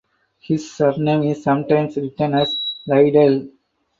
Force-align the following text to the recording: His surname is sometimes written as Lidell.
His 0.39 0.75
surname 0.75 1.21
is 1.25 1.43
sometimes 1.43 1.95
written 1.95 2.33
as 2.33 2.57
Lidell. 2.87 3.49